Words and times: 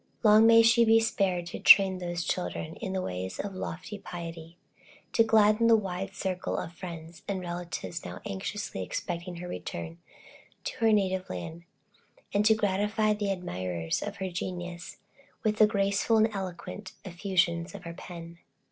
Long 0.23 0.47
may 0.47 0.63
she 0.63 0.83
be 0.83 0.99
spared 0.99 1.45
to 1.45 1.59
train 1.59 1.99
those 1.99 2.23
children 2.23 2.73
in 2.77 2.91
the 2.93 3.03
ways 3.03 3.37
of 3.39 3.53
lofty 3.53 3.99
piety, 3.99 4.57
to 5.13 5.23
gladden 5.23 5.67
the 5.67 5.75
wide 5.75 6.15
circle 6.15 6.57
of 6.57 6.73
friends 6.73 7.21
and 7.27 7.39
relatives 7.39 8.03
now 8.03 8.19
anxiously 8.25 8.81
expecting 8.81 9.35
her 9.35 9.47
return 9.47 9.99
to 10.63 10.77
her 10.79 10.91
native 10.91 11.29
land, 11.29 11.65
and 12.33 12.43
to 12.47 12.55
gratify 12.55 13.13
the 13.13 13.29
admirers 13.31 14.01
of 14.01 14.15
her 14.15 14.31
genius 14.31 14.97
with 15.43 15.57
the 15.57 15.67
graceful 15.67 16.17
and 16.17 16.33
eloquent 16.33 16.93
effusions 17.05 17.75
of 17.75 17.83
her 17.83 17.93
pen. 17.93 18.39